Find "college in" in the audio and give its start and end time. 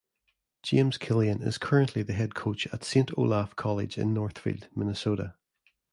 3.55-4.15